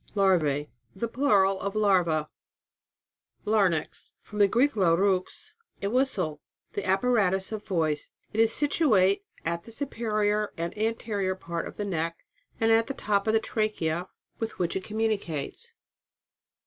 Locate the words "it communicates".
14.75-15.71